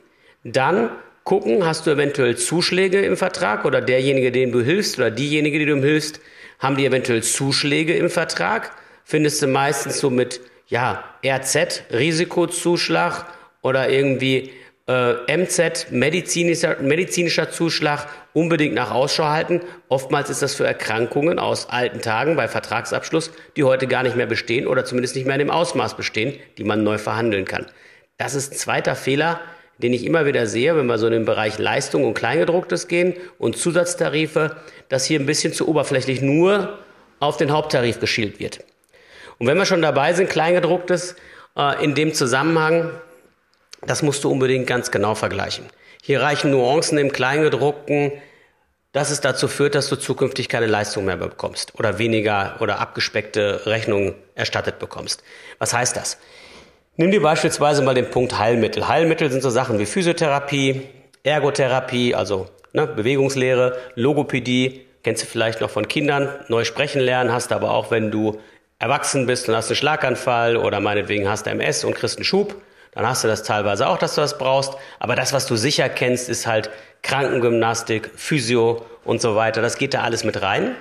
Dann 0.45 0.91
gucken, 1.25 1.67
hast 1.67 1.87
du 1.87 1.91
eventuell 1.91 2.37
Zuschläge 2.37 3.03
im 3.03 3.17
Vertrag 3.17 3.65
oder 3.65 3.83
derjenige, 3.83 4.33
dem 4.33 4.53
du 4.53 4.62
hilfst 4.62 4.99
oder 4.99 5.11
diejenige, 5.11 5.59
die 5.59 5.67
du 5.67 5.77
hilfst, 5.77 6.21
haben 6.59 6.77
die 6.77 6.87
eventuell 6.87 7.23
Zuschläge 7.23 7.95
im 7.95 8.09
Vertrag. 8.09 8.71
Findest 9.05 9.43
du 9.43 9.47
meistens 9.47 10.00
so 10.00 10.11
mit, 10.11 10.41
ja, 10.69 11.05
RZ, 11.25 11.85
Risikozuschlag 11.93 13.27
oder 13.62 13.88
irgendwie 13.88 14.53
äh, 14.88 15.37
MZ, 15.37 15.91
medizinischer, 15.91 16.77
medizinischer 16.81 17.50
Zuschlag, 17.50 18.07
unbedingt 18.33 18.75
nach 18.75 18.91
Ausschau 18.91 19.25
halten. 19.25 19.61
Oftmals 19.88 20.31
ist 20.31 20.43
das 20.43 20.55
für 20.55 20.67
Erkrankungen 20.67 21.38
aus 21.38 21.69
alten 21.69 22.00
Tagen 22.00 22.37
bei 22.37 22.49
Vertragsabschluss, 22.49 23.31
die 23.57 23.65
heute 23.65 23.87
gar 23.87 24.03
nicht 24.03 24.17
mehr 24.17 24.27
bestehen 24.27 24.67
oder 24.67 24.85
zumindest 24.85 25.15
nicht 25.15 25.27
mehr 25.27 25.35
in 25.35 25.41
dem 25.41 25.50
Ausmaß 25.50 25.97
bestehen, 25.97 26.35
die 26.57 26.65
man 26.65 26.83
neu 26.83 26.99
verhandeln 26.99 27.45
kann. 27.45 27.67
Das 28.17 28.35
ist 28.35 28.53
ein 28.53 28.57
zweiter 28.57 28.97
Fehler, 28.97 29.41
den 29.79 29.93
ich 29.93 30.05
immer 30.05 30.27
wieder 30.27 30.47
sehe, 30.47 30.77
wenn 30.77 30.87
wir 30.87 30.99
so 30.99 31.07
in 31.07 31.12
den 31.12 31.25
Bereich 31.25 31.59
Leistung 31.59 32.05
und 32.05 32.15
Kleingedrucktes 32.15 32.88
gehen 32.88 33.15
und 33.38 33.57
Zusatztarife, 33.57 34.57
dass 34.88 35.05
hier 35.05 35.21
ein 35.21 35.27
bisschen 35.27 35.53
zu 35.53 35.69
oberflächlich 35.69 36.21
nur 36.21 36.79
auf 37.21 37.37
den 37.37 37.53
Haupttarif 37.53 38.00
geschielt 38.00 38.41
wird. 38.41 38.65
Und 39.38 39.47
wenn 39.47 39.57
wir 39.57 39.67
schon 39.67 39.83
dabei 39.83 40.15
sind, 40.15 40.31
Kleingedrucktes, 40.31 41.15
äh, 41.57 41.85
in 41.85 41.95
dem 41.95 42.12
Zusammenhang 42.12 42.91
das 43.87 44.03
musst 44.03 44.25
du 44.25 44.31
unbedingt 44.31 44.67
ganz 44.67 44.91
genau 44.91 45.15
vergleichen. 45.15 45.67
Hier 46.03 46.23
reichen 46.23 46.51
Nuancen 46.51 46.99
im 46.99 47.13
Kleingedruckten, 47.13 48.13
dass 48.93 49.11
es 49.11 49.21
dazu 49.21 49.49
führt, 49.49 49.75
dass 49.75 49.89
du 49.89 49.97
zukünftig 49.97 50.49
keine 50.49 50.67
Leistung 50.67 51.05
mehr 51.05 51.17
bekommst 51.17 51.75
oder 51.79 51.99
weniger 51.99 52.57
oder 52.61 52.81
abgespeckte 52.81 53.67
Rechnungen 53.67 54.15
erstattet 54.35 54.79
bekommst. 54.79 55.23
Was 55.59 55.75
heißt 55.75 55.97
das? 55.97 56.19
Nimm 56.97 57.11
dir 57.11 57.23
beispielsweise 57.23 57.83
mal 57.83 57.95
den 57.95 58.11
Punkt 58.11 58.39
Heilmittel. 58.39 58.89
Heilmittel 58.89 59.31
sind 59.31 59.43
so 59.43 59.51
Sachen 59.51 59.79
wie 59.79 59.87
Physiotherapie, 59.87 60.83
Ergotherapie, 61.23 62.15
also 62.15 62.49
ne, 62.73 62.87
Bewegungslehre, 62.87 63.79
Logopädie, 63.95 64.87
kennst 65.05 65.23
du 65.23 65.27
vielleicht 65.27 65.61
noch 65.61 65.71
von 65.71 65.87
Kindern, 65.87 66.29
neu 66.49 66.65
sprechen 66.65 67.01
lernen, 67.01 67.33
hast 67.33 67.53
aber 67.53 67.71
auch, 67.71 67.91
wenn 67.91 68.11
du 68.11 68.41
erwachsen 68.79 69.27
bist 69.27 69.49
und 69.49 69.55
hast 69.55 69.69
einen 69.69 69.77
Schlaganfall 69.77 70.57
oder 70.57 70.81
meinetwegen 70.81 71.29
hast 71.29 71.47
MS 71.47 71.85
und 71.85 71.95
kriegst 71.95 72.17
einen 72.17 72.25
Schub, 72.25 72.57
dann 72.99 73.11
hast 73.11 73.23
du 73.23 73.28
das 73.28 73.45
teilweise 73.45 73.87
auch, 73.87 73.97
dass 73.97 74.17
du 74.17 74.21
das 74.21 74.38
brauchst. 74.38 74.73
Aber 74.99 75.14
das, 75.14 75.33
was 75.33 75.47
du 75.47 75.55
sicher 75.55 75.88
kennst, 75.88 76.28
ist 76.28 76.49
halt 76.49 76.69
Krankengymnastik, 77.02 78.11
Physio 78.17 78.85
und 79.05 79.23
so 79.23 79.37
weiter. 79.37 79.62
Das 79.62 79.78
geht 79.78 79.95
da 79.95 80.02
alles 80.02 80.25
mit 80.25 80.43
rein. 80.43 80.75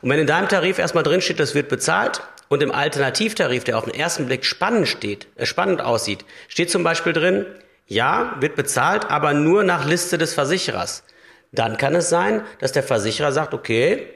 Und 0.00 0.10
wenn 0.10 0.18
in 0.18 0.26
deinem 0.26 0.48
Tarif 0.48 0.80
erstmal 0.80 1.04
drinsteht, 1.04 1.38
das 1.38 1.54
wird 1.54 1.68
bezahlt 1.68 2.20
und 2.48 2.64
im 2.64 2.72
Alternativtarif, 2.72 3.62
der 3.62 3.78
auf 3.78 3.84
den 3.84 3.94
ersten 3.94 4.26
Blick 4.26 4.44
spannend 4.44 4.88
steht, 4.88 5.28
äh, 5.36 5.46
spannend 5.46 5.80
aussieht, 5.80 6.24
steht 6.48 6.68
zum 6.68 6.82
Beispiel 6.82 7.12
drin, 7.12 7.46
ja, 7.86 8.34
wird 8.40 8.56
bezahlt, 8.56 9.08
aber 9.08 9.32
nur 9.32 9.62
nach 9.62 9.86
Liste 9.86 10.18
des 10.18 10.34
Versicherers. 10.34 11.04
Dann 11.52 11.76
kann 11.76 11.94
es 11.94 12.08
sein, 12.08 12.42
dass 12.58 12.72
der 12.72 12.82
Versicherer 12.82 13.30
sagt, 13.30 13.54
okay, 13.54 14.08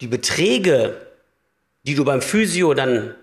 die 0.00 0.08
Beträge, 0.08 0.96
die 1.84 1.94
du 1.94 2.04
beim 2.04 2.22
Physio 2.22 2.74
dann 2.74 3.14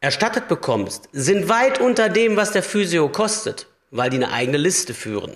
erstattet 0.00 0.48
bekommst, 0.48 1.08
sind 1.12 1.48
weit 1.48 1.80
unter 1.80 2.08
dem, 2.08 2.36
was 2.36 2.52
der 2.52 2.62
Physio 2.62 3.08
kostet, 3.08 3.66
weil 3.90 4.10
die 4.10 4.16
eine 4.16 4.32
eigene 4.32 4.58
Liste 4.58 4.94
führen. 4.94 5.32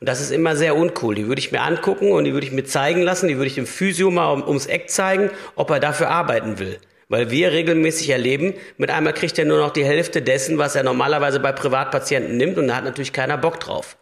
Und 0.00 0.08
das 0.08 0.20
ist 0.20 0.30
immer 0.30 0.54
sehr 0.56 0.76
uncool. 0.76 1.14
Die 1.14 1.26
würde 1.26 1.40
ich 1.40 1.50
mir 1.50 1.62
angucken 1.62 2.12
und 2.12 2.24
die 2.24 2.32
würde 2.32 2.46
ich 2.46 2.52
mir 2.52 2.64
zeigen 2.64 3.02
lassen. 3.02 3.28
Die 3.28 3.36
würde 3.36 3.48
ich 3.48 3.56
dem 3.56 3.66
Physio 3.66 4.10
mal 4.10 4.30
um, 4.30 4.46
ums 4.46 4.66
Eck 4.66 4.90
zeigen, 4.90 5.30
ob 5.56 5.70
er 5.70 5.80
dafür 5.80 6.10
arbeiten 6.10 6.58
will. 6.58 6.78
Weil 7.08 7.30
wir 7.30 7.52
regelmäßig 7.52 8.10
erleben, 8.10 8.54
mit 8.76 8.90
einmal 8.90 9.14
kriegt 9.14 9.38
er 9.38 9.46
nur 9.46 9.58
noch 9.58 9.70
die 9.70 9.84
Hälfte 9.84 10.20
dessen, 10.22 10.58
was 10.58 10.76
er 10.76 10.82
normalerweise 10.82 11.40
bei 11.40 11.52
Privatpatienten 11.52 12.36
nimmt 12.36 12.58
und 12.58 12.68
da 12.68 12.76
hat 12.76 12.84
natürlich 12.84 13.14
keiner 13.14 13.38
Bock 13.38 13.58
drauf. 13.58 13.96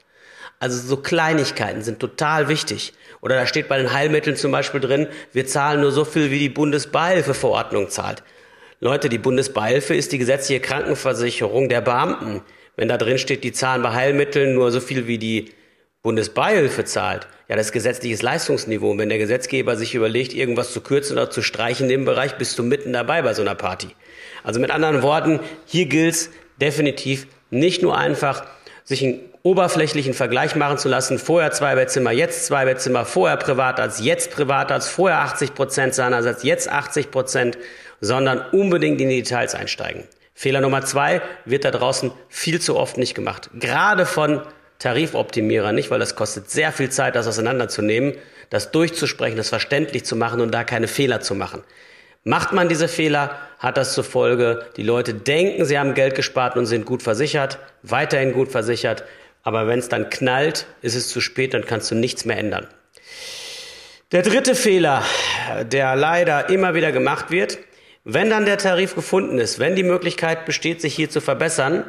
Also 0.59 0.87
so 0.87 0.97
Kleinigkeiten 0.97 1.83
sind 1.83 2.01
total 2.01 2.49
wichtig. 2.49 2.95
Oder 3.21 3.37
da 3.37 3.47
steht 3.47 3.69
bei 3.69 3.79
den 3.79 3.93
Heilmitteln 3.93 4.37
zum 4.37 4.51
Beispiel 4.51 4.81
drin, 4.81 5.07
wir 5.33 5.47
zahlen 5.47 5.81
nur 5.81 5.93
so 5.93 6.05
viel, 6.05 6.31
wie 6.31 6.41
die 6.41 6.49
Bundesbeihilfeverordnung 6.49 7.89
zahlt. 7.89 8.23
Leute, 8.81 9.09
die 9.09 9.19
Bundesbeihilfe 9.19 9.95
ist 9.95 10.13
die 10.13 10.19
gesetzliche 10.19 10.61
Krankenversicherung 10.61 11.71
der 11.71 11.81
Beamten. 11.81 12.43
Wenn 12.77 12.89
da 12.89 12.99
drin 12.99 13.17
steht, 13.17 13.43
die 13.43 13.53
zahlen 13.53 13.83
bei 13.83 13.95
Heilmitteln 13.95 14.55
nur 14.55 14.71
so 14.71 14.81
viel, 14.81 15.07
wie 15.07 15.17
die 15.17 15.51
Bundesbeihilfe 16.03 16.85
zahlt, 16.85 17.27
ja, 17.49 17.57
das 17.57 17.67
ist 17.67 17.73
gesetzliches 17.73 18.21
Leistungsniveau. 18.21 18.91
Und 18.91 18.99
wenn 18.99 19.09
der 19.09 19.19
Gesetzgeber 19.19 19.77
sich 19.77 19.95
überlegt, 19.95 20.35
irgendwas 20.35 20.73
zu 20.73 20.83
kürzen 20.83 21.15
oder 21.15 21.31
zu 21.31 21.43
streichen 21.43 21.85
in 21.85 21.91
dem 21.91 22.05
Bereich, 22.05 22.37
bist 22.37 22.59
du 22.59 22.65
mitten 22.65 22.93
dabei 22.93 23.23
bei 23.23 23.33
so 23.33 23.43
einer 23.43 23.55
Party. 23.55 23.89
Also 24.45 24.61
mit 24.61 24.71
anderen 24.71 25.03
Worten, 25.03 25.41
hier 25.65 25.87
gilt 25.87 26.15
es 26.15 26.31
definitiv 26.61 27.27
nicht 27.51 27.83
nur 27.83 27.97
einfach, 27.97 28.45
sich 28.85 29.03
einen 29.03 29.21
oberflächlichen 29.47 30.13
Vergleich 30.13 30.57
machen 30.57 30.77
zu 30.77 30.89
lassen. 30.89 31.21
Vorher 31.21 31.53
zwei 31.53 31.77
Bettzimmer, 31.77 32.11
jetzt 32.11 32.47
zwei 32.47 32.65
Bettzimmer, 32.65 33.05
vorher 33.05 33.37
Privatarzt, 33.37 34.01
jetzt 34.01 34.33
Privatarzt, 34.33 34.89
vorher 34.89 35.21
80 35.21 35.55
Prozent 35.55 35.95
seinerseits, 35.95 36.43
jetzt 36.43 36.69
80 36.69 37.13
Prozent, 37.13 37.57
sondern 38.01 38.43
unbedingt 38.51 39.01
in 39.01 39.09
die 39.09 39.23
Details 39.23 39.55
einsteigen. 39.55 40.03
Fehler 40.35 40.61
Nummer 40.61 40.83
zwei 40.83 41.23
wird 41.45 41.65
da 41.65 41.71
draußen 41.71 42.11
viel 42.29 42.61
zu 42.61 42.77
oft 42.77 42.99
nicht 42.99 43.15
gemacht. 43.15 43.49
Gerade 43.55 44.05
von 44.05 44.43
Tarifoptimierer 44.81 45.71
nicht, 45.71 45.93
weil 45.93 46.01
das 46.01 46.17
kostet 46.17 46.51
sehr 46.51 46.73
viel 46.73 46.91
Zeit, 46.91 47.15
das 47.15 47.29
auseinanderzunehmen, 47.29 48.15
das 48.51 48.73
durchzusprechen, 48.73 49.37
das 49.37 49.49
verständlich 49.49 50.05
zu 50.05 50.17
machen 50.17 50.41
und 50.41 50.53
da 50.53 50.65
keine 50.65 50.89
Fehler 50.89 51.21
zu 51.21 51.37
machen. 51.37 51.63
Macht 52.25 52.53
man 52.53 52.69
diese 52.69 52.89
Fehler, 52.89 53.39
hat 53.61 53.77
das 53.77 53.95
zur 53.95 54.03
Folge, 54.03 54.67
die 54.77 54.83
Leute 54.83 55.15
denken, 55.15 55.65
sie 55.65 55.79
haben 55.79 55.95
Geld 55.95 56.17
gespart 56.17 56.57
und 56.57 56.67
sind 56.67 56.85
gut 56.85 57.05
versichert, 57.05 57.61
weiterhin 57.85 58.33
gut 58.33 58.51
versichert, 58.51 59.05
aber 59.47 59.69
wenn 59.69 59.79
es 59.79 59.89
dann 59.89 60.11
knallt, 60.11 60.67
ist 60.83 60.97
es 60.97 61.09
zu 61.09 61.21
spät, 61.21 61.55
dann 61.55 61.65
kannst 61.65 61.89
du 61.93 61.95
nichts 61.95 62.25
mehr 62.25 62.37
ändern. 62.37 62.67
Der 64.11 64.23
dritte 64.23 64.57
Fehler, 64.57 65.05
der 65.71 65.95
leider 65.95 66.51
immer 66.51 66.75
wieder 66.75 66.91
gemacht 66.91 67.31
wird, 67.31 67.59
wenn 68.03 68.29
dann 68.29 68.45
der 68.45 68.59
Tarif 68.59 68.97
gefunden 68.97 69.39
ist, 69.39 69.61
wenn 69.61 69.77
die 69.77 69.85
Möglichkeit 69.85 70.47
besteht, 70.47 70.81
sich 70.81 70.97
hier 70.97 71.11
zu 71.11 71.21
verbessern, 71.21 71.85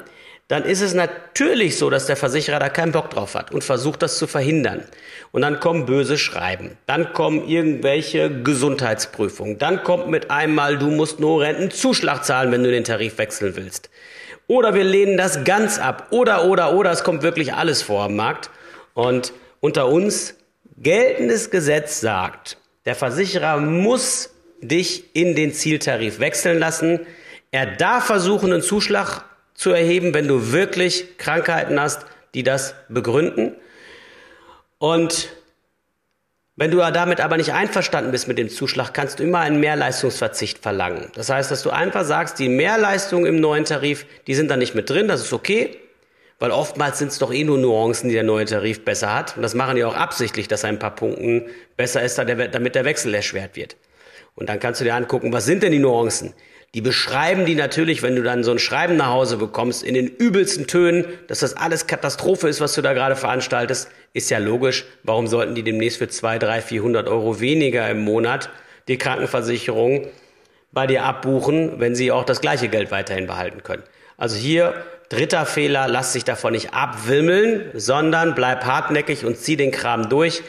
dann 0.48 0.66
ist 0.66 0.82
es 0.82 0.94
natürlich 0.94 1.80
so, 1.80 1.90
dass 1.90 2.06
der 2.06 2.16
Versicherer 2.16 2.60
da 2.60 2.70
keinen 2.70 2.92
Bock 2.92 3.10
drauf 3.10 3.34
hat 3.34 3.52
und 3.52 3.64
versucht 3.64 4.04
das 4.04 4.20
zu 4.20 4.28
verhindern. 4.28 4.84
Und 5.32 5.42
dann 5.42 5.60
kommen 5.60 5.88
böse 5.88 6.20
Schreiben, 6.20 6.78
dann 6.86 7.12
kommen 7.12 7.48
irgendwelche 7.48 8.44
Gesundheitsprüfungen, 8.44 9.58
dann 9.58 9.84
kommt 9.84 10.10
mit 10.10 10.30
einmal, 10.30 10.78
du 10.78 10.92
musst 10.92 11.20
nur 11.20 11.42
Rentenzuschlag 11.42 12.24
zahlen, 12.24 12.52
wenn 12.52 12.64
du 12.64 12.70
den 12.70 12.84
Tarif 12.84 13.18
wechseln 13.18 13.56
willst. 13.56 13.90
Oder 14.48 14.74
wir 14.74 14.84
lehnen 14.84 15.18
das 15.18 15.44
ganz 15.44 15.77
ab. 15.77 16.08
Oder, 16.12 16.46
oder, 16.46 16.74
oder, 16.74 16.92
es 16.92 17.04
kommt 17.04 17.22
wirklich 17.22 17.54
alles 17.54 17.82
vor 17.82 18.04
am 18.04 18.16
Markt. 18.16 18.50
Und 18.94 19.34
unter 19.60 19.88
uns, 19.88 20.36
geltendes 20.77 21.50
Gesetz 21.50 22.00
sagt, 22.00 22.58
der 22.86 22.96
Versicherer 22.96 23.58
muss 23.58 24.32
dich 24.62 25.13
in 25.13 25.36
den 25.36 25.54
Zieltarif 25.54 26.20
wechseln 26.20 26.60
lassen. 26.60 27.01
Er 27.51 27.66
darf 27.66 28.06
versuchen, 28.06 28.54
einen 28.54 28.62
Zuschlag 28.62 29.24
zu 29.54 29.72
erheben, 29.72 30.13
wenn 30.13 30.27
du 30.27 30.51
wirklich 30.51 31.18
Krankheiten 31.18 31.80
hast, 31.80 32.06
die 32.34 32.44
das 32.44 32.75
begründen. 32.88 33.56
Und 34.77 35.30
wenn 36.58 36.72
du 36.72 36.78
damit 36.78 37.22
aber 37.22 37.38
nicht 37.38 37.54
einverstanden 37.54 38.12
bist 38.12 38.28
mit 38.28 38.40
dem 38.40 38.50
Zuschlag, 38.50 38.92
kannst 38.92 39.20
du 39.20 39.24
immer 39.24 39.40
einen 39.40 39.60
Mehrleistungsverzicht 39.60 40.58
verlangen. 40.58 41.12
Das 41.14 41.30
heißt, 41.30 41.52
dass 41.52 41.62
du 41.62 41.70
einfach 41.70 42.04
sagst, 42.04 42.40
die 42.40 42.50
Mehrleistungen 42.50 43.28
im 43.28 43.40
neuen 43.40 43.64
Tarif, 43.64 44.08
die 44.26 44.34
sind 44.34 44.50
da 44.50 44.58
nicht 44.58 44.74
mit 44.74 44.90
drin, 44.90 45.08
das 45.08 45.22
ist 45.22 45.34
okay, 45.34 45.78
weil 46.40 46.50
oftmals 46.50 46.98
sind 46.98 47.12
es 47.12 47.20
doch 47.20 47.32
eh 47.32 47.44
nur 47.44 47.60
Nuancen, 47.60 48.10
die 48.10 48.16
der 48.16 48.24
neue 48.24 48.46
Tarif 48.46 48.84
besser 48.84 49.14
hat. 49.14 49.38
Und 49.38 49.44
das 49.44 49.54
machen 49.54 49.76
die 49.76 49.84
auch 49.84 49.96
absichtlich, 49.96 50.48
dass 50.48 50.64
er 50.64 50.70
ein 50.70 50.80
paar 50.80 50.96
Punkten 50.96 51.46
besser 51.78 52.02
ist, 52.02 52.18
damit 52.18 52.76
der 52.76 52.86
Wechsel 52.86 53.14
erschwert 53.14 53.56
wird. 53.56 53.76
Und 54.34 54.50
dann 54.50 54.60
kannst 54.60 54.82
du 54.82 54.86
dir 54.86 54.96
angucken, 54.96 55.32
was 55.34 55.46
sind 55.46 55.62
denn 55.62 55.72
die 55.72 55.80
Nuancen? 55.80 56.34
Die 56.74 56.82
beschreiben 56.82 57.46
die 57.46 57.56
natürlich, 57.56 58.04
wenn 58.04 58.16
du 58.16 58.24
dann 58.24 58.44
so 58.44 58.52
ein 58.52 58.60
Schreiben 58.60 58.98
nach 58.98 59.08
Hause 59.08 59.38
bekommst, 59.38 59.84
in 59.84 59.94
den 59.94 60.08
übelsten 60.08 60.68
Tönen, 60.68 61.06
dass 61.28 61.40
das 61.40 61.56
alles 61.56 61.88
Katastrophe 61.88 62.50
ist, 62.50 62.60
was 62.60 62.74
du 62.74 62.82
da 62.82 62.94
gerade 62.94 63.16
veranstaltest, 63.16 63.90
ist 64.14 64.30
ja 64.30 64.38
logisch. 64.38 64.86
Warum 65.04 65.28
sollten 65.28 65.56
die 65.56 65.64
demnächst 65.64 65.98
für 65.98 66.10
zwei, 66.10 66.38
drei, 66.38 66.62
400 66.62 67.08
Euro 67.08 67.40
weniger 67.40 67.90
im 67.90 68.04
Monat 68.04 68.50
die 68.88 68.98
Krankenversicherung 68.98 70.08
bei 70.72 70.88
dir 70.88 71.04
abbuchen, 71.04 71.80
wenn 71.80 71.96
sie 71.96 72.12
auch 72.12 72.26
das 72.26 72.42
gleiche 72.42 72.68
Geld 72.68 72.92
weiterhin 72.92 73.28
behalten 73.28 73.64
können? 73.64 73.84
Also 74.18 74.36
hier 74.36 74.74
dritter 75.10 75.46
Fehler, 75.46 75.88
lass 75.88 76.14
dich 76.14 76.26
davon 76.26 76.52
nicht 76.52 76.74
abwimmeln, 76.74 77.72
sondern 77.74 78.36
bleib 78.36 78.66
hartnäckig 78.66 79.26
und 79.26 79.38
zieh 79.38 79.56
den 79.56 79.72
Kram 79.72 80.10
durch. 80.10 80.44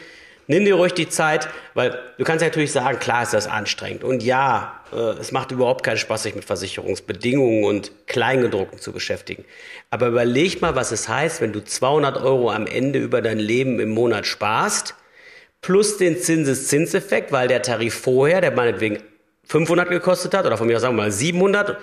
Nimm 0.47 0.65
dir 0.65 0.75
ruhig 0.75 0.93
die 0.95 1.07
Zeit, 1.07 1.47
weil 1.75 1.99
du 2.17 2.23
kannst 2.23 2.43
natürlich 2.43 2.71
sagen, 2.71 2.99
klar 2.99 3.23
ist 3.23 3.33
das 3.33 3.47
anstrengend. 3.47 4.03
Und 4.03 4.23
ja, 4.23 4.78
es 4.91 5.31
macht 5.31 5.51
überhaupt 5.51 5.83
keinen 5.83 5.97
Spaß, 5.97 6.23
sich 6.23 6.35
mit 6.35 6.45
Versicherungsbedingungen 6.45 7.63
und 7.63 7.91
Kleingedruckten 8.07 8.79
zu 8.79 8.91
beschäftigen. 8.91 9.45
Aber 9.89 10.07
überleg 10.07 10.61
mal, 10.61 10.75
was 10.75 10.91
es 10.91 11.07
heißt, 11.07 11.41
wenn 11.41 11.53
du 11.53 11.63
200 11.63 12.17
Euro 12.17 12.51
am 12.51 12.67
Ende 12.67 12.99
über 12.99 13.21
dein 13.21 13.39
Leben 13.39 13.79
im 13.79 13.89
Monat 13.89 14.25
sparst, 14.25 14.95
plus 15.61 15.97
den 15.97 16.17
Zinseszinseffekt, 16.17 17.31
weil 17.31 17.47
der 17.47 17.61
Tarif 17.61 17.93
vorher, 17.93 18.41
der 18.41 18.51
meinetwegen 18.51 18.99
500 19.45 19.89
gekostet 19.89 20.33
hat, 20.33 20.45
oder 20.45 20.57
von 20.57 20.67
mir 20.67 20.75
aus 20.75 20.81
sagen 20.81 20.95
wir 20.95 21.03
mal 21.03 21.11
700, 21.11 21.77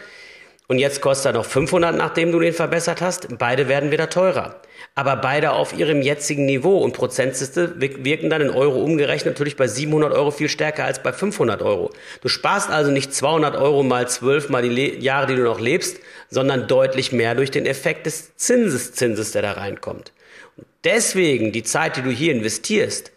und 0.69 0.81
jetzt 0.81 1.01
kostet 1.01 1.27
er 1.27 1.39
noch 1.39 1.45
500, 1.45 1.95
nachdem 1.95 2.33
du 2.33 2.41
den 2.41 2.53
verbessert 2.53 3.01
hast. 3.01 3.39
Beide 3.39 3.69
werden 3.69 3.93
wieder 3.93 4.11
teurer. 4.11 4.61
Aber 4.97 5.15
beide 5.17 5.53
auf 5.53 5.79
ihrem 5.79 6.03
jetzigen 6.03 6.45
Niveau. 6.45 6.79
Und 6.79 6.93
Prozentsätze 6.93 7.75
wirken 7.79 8.31
dann 8.31 8.43
in 8.43 8.51
Euro 8.51 8.83
umgerechnet 8.83 9.35
natürlich 9.35 9.57
bei 9.57 9.69
700 9.69 10.13
Euro 10.13 10.33
viel 10.33 10.49
stärker 10.49 10.85
als 10.85 11.03
bei 11.03 11.13
500 11.13 11.63
Euro. 11.63 11.93
Du 12.21 12.29
sparst 12.29 12.69
also 12.71 12.91
nicht 12.91 13.15
200 13.15 13.55
Euro 13.55 13.85
mal 13.85 14.09
12 14.09 14.49
mal 14.49 14.63
die 14.63 14.69
Le 14.69 14.97
Jahre, 14.97 15.29
die 15.29 15.37
du 15.37 15.43
noch 15.43 15.61
lebst, 15.61 16.01
sondern 16.31 16.67
deutlich 16.67 17.13
mehr 17.13 17.37
durch 17.37 17.53
den 17.53 17.67
Effekt 17.67 18.07
des 18.07 18.37
Zinseszinses, 18.37 19.31
der 19.31 19.43
da 19.43 19.53
reinkommt. 19.53 20.13
Und 20.57 20.67
deswegen 20.83 21.53
die 21.53 21.63
Zeit, 21.63 21.97
die 21.97 22.03
du 22.03 22.11
hier 22.11 22.33
investierst, 22.33 23.13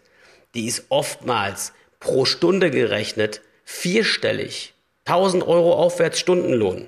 die 0.53 0.67
ist 0.67 0.85
oftmals 0.89 1.73
pro 1.99 2.25
Stunde 2.25 2.69
gerechnet 2.69 3.41
vierstellig. 3.65 4.73
1000 5.05 5.47
Euro 5.47 5.73
aufwärts 5.73 6.19
Stundenlohn. 6.19 6.85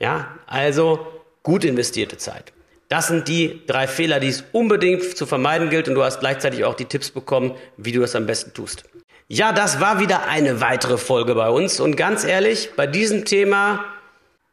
Ja, 0.00 0.38
also 0.46 1.06
gut 1.42 1.64
investierte 1.64 2.16
Zeit. 2.16 2.52
Das 2.88 3.06
sind 3.06 3.28
die 3.28 3.64
drei 3.66 3.86
Fehler, 3.86 4.18
die 4.18 4.28
es 4.28 4.42
unbedingt 4.50 5.16
zu 5.16 5.26
vermeiden 5.26 5.70
gilt 5.70 5.88
und 5.88 5.94
du 5.94 6.02
hast 6.02 6.18
gleichzeitig 6.18 6.64
auch 6.64 6.74
die 6.74 6.86
Tipps 6.86 7.12
bekommen, 7.12 7.54
wie 7.76 7.92
du 7.92 8.00
das 8.00 8.16
am 8.16 8.26
besten 8.26 8.52
tust. 8.52 8.82
Ja, 9.28 9.52
das 9.52 9.78
war 9.78 10.00
wieder 10.00 10.26
eine 10.26 10.60
weitere 10.60 10.98
Folge 10.98 11.36
bei 11.36 11.48
uns 11.50 11.78
und 11.78 11.96
ganz 11.96 12.24
ehrlich, 12.24 12.70
bei 12.74 12.88
diesem 12.88 13.24
Thema 13.24 13.84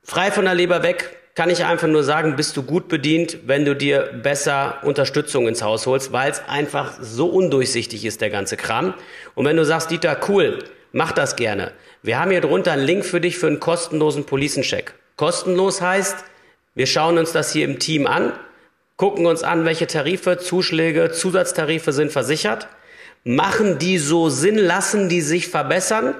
frei 0.04 0.30
von 0.30 0.46
der 0.46 0.54
Leber 0.54 0.84
weg 0.84 1.18
kann 1.34 1.50
ich 1.50 1.66
einfach 1.66 1.88
nur 1.88 2.04
sagen, 2.04 2.36
bist 2.36 2.58
du 2.58 2.64
gut 2.64 2.88
bedient, 2.88 3.40
wenn 3.46 3.64
du 3.64 3.76
dir 3.76 4.12
besser 4.22 4.80
Unterstützung 4.84 5.48
ins 5.48 5.62
Haus 5.64 5.88
holst, 5.88 6.12
weil 6.12 6.30
es 6.30 6.42
einfach 6.48 6.94
so 7.00 7.28
undurchsichtig 7.28 8.06
ist, 8.06 8.22
der 8.22 8.30
ganze 8.30 8.58
Kram. 8.58 8.94
Und 9.34 9.46
wenn 9.46 9.56
du 9.56 9.64
sagst, 9.64 9.90
Dieter, 9.90 10.18
cool, 10.28 10.64
mach 10.92 11.12
das 11.12 11.36
gerne. 11.36 11.72
Wir 12.02 12.20
haben 12.20 12.32
hier 12.32 12.42
drunter 12.42 12.72
einen 12.72 12.86
Link 12.86 13.06
für 13.06 13.22
dich 13.22 13.38
für 13.38 13.48
einen 13.48 13.60
kostenlosen 13.60 14.26
Policencheck. 14.26 14.94
Kostenlos 15.18 15.82
heißt, 15.82 16.16
wir 16.74 16.88
schauen 16.88 17.18
uns 17.18 17.34
das 17.34 17.52
hier 17.52 17.66
im 17.66 17.80
Team 17.80 18.08
an, 18.08 18.32
gucken 18.96 19.26
uns 19.26 19.44
an, 19.44 19.66
welche 19.66 19.88
Tarife, 19.88 20.38
Zuschläge, 20.38 21.12
Zusatztarife 21.12 21.92
sind 21.92 22.12
versichert, 22.12 22.68
machen 23.26 23.78
die 23.78 23.98
so 23.98 24.30
Sinn, 24.30 24.58
lassen 24.58 25.10
die 25.10 25.22
sich 25.22 25.50
verbessern 25.50 26.16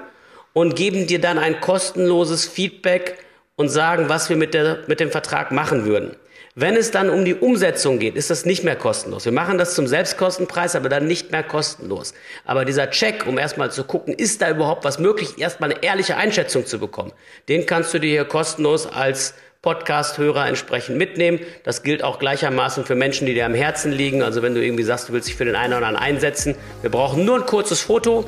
und 0.52 0.76
geben 0.76 1.06
dir 1.06 1.20
dann 1.20 1.38
ein 1.38 1.60
kostenloses 1.60 2.46
Feedback, 2.46 3.16
und 3.58 3.68
sagen, 3.68 4.08
was 4.08 4.30
wir 4.30 4.36
mit, 4.36 4.54
der, 4.54 4.84
mit 4.86 5.00
dem 5.00 5.10
Vertrag 5.10 5.50
machen 5.50 5.84
würden. 5.84 6.16
Wenn 6.60 6.74
es 6.74 6.90
dann 6.90 7.08
um 7.08 7.24
die 7.24 7.36
Umsetzung 7.36 8.00
geht, 8.00 8.16
ist 8.16 8.30
das 8.30 8.44
nicht 8.44 8.64
mehr 8.64 8.74
kostenlos. 8.74 9.24
Wir 9.24 9.30
machen 9.30 9.58
das 9.58 9.76
zum 9.76 9.86
Selbstkostenpreis, 9.86 10.74
aber 10.74 10.88
dann 10.88 11.06
nicht 11.06 11.30
mehr 11.30 11.44
kostenlos. 11.44 12.14
Aber 12.44 12.64
dieser 12.64 12.90
Check, 12.90 13.28
um 13.28 13.38
erstmal 13.38 13.70
zu 13.70 13.84
gucken, 13.84 14.12
ist 14.12 14.42
da 14.42 14.50
überhaupt 14.50 14.84
was 14.84 14.98
möglich, 14.98 15.38
erstmal 15.38 15.70
eine 15.70 15.84
ehrliche 15.84 16.16
Einschätzung 16.16 16.66
zu 16.66 16.80
bekommen, 16.80 17.12
den 17.48 17.64
kannst 17.64 17.94
du 17.94 18.00
dir 18.00 18.10
hier 18.10 18.24
kostenlos 18.24 18.88
als 18.88 19.34
Podcast-Hörer 19.62 20.48
entsprechend 20.48 20.98
mitnehmen. 20.98 21.38
Das 21.62 21.84
gilt 21.84 22.02
auch 22.02 22.18
gleichermaßen 22.18 22.84
für 22.84 22.96
Menschen, 22.96 23.28
die 23.28 23.34
dir 23.34 23.46
am 23.46 23.54
Herzen 23.54 23.92
liegen. 23.92 24.24
Also 24.24 24.42
wenn 24.42 24.56
du 24.56 24.60
irgendwie 24.60 24.82
sagst, 24.82 25.08
du 25.08 25.12
willst 25.12 25.28
dich 25.28 25.36
für 25.36 25.44
den 25.44 25.54
einen 25.54 25.74
oder 25.74 25.86
anderen 25.86 26.04
einsetzen. 26.04 26.56
Wir 26.80 26.90
brauchen 26.90 27.24
nur 27.24 27.36
ein 27.36 27.46
kurzes 27.46 27.82
Foto 27.82 28.24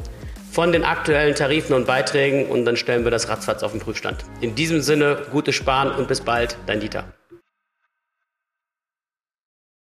von 0.52 0.70
den 0.70 0.84
aktuellen 0.84 1.34
Tarifen 1.34 1.74
und 1.74 1.88
Beiträgen 1.88 2.46
und 2.46 2.64
dann 2.64 2.76
stellen 2.76 3.02
wir 3.02 3.10
das 3.10 3.28
ratzfatz 3.28 3.64
auf 3.64 3.72
den 3.72 3.80
Prüfstand. 3.80 4.24
In 4.40 4.54
diesem 4.54 4.82
Sinne, 4.82 5.26
gutes 5.32 5.56
Sparen 5.56 5.90
und 5.90 6.06
bis 6.06 6.20
bald, 6.20 6.56
dein 6.66 6.78
Dieter. 6.78 7.12